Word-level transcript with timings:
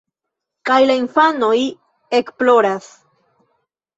Kaj 0.69 0.77
la 0.91 0.95
infanoj 1.01 1.51
ekploras. 2.21 2.87